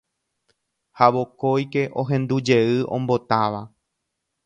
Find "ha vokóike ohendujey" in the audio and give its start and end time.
1.01-2.73